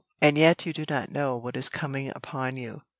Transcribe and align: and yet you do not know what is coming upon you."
and 0.19 0.35
yet 0.35 0.65
you 0.65 0.73
do 0.73 0.83
not 0.89 1.11
know 1.11 1.37
what 1.37 1.55
is 1.55 1.69
coming 1.69 2.11
upon 2.15 2.57
you." 2.57 2.81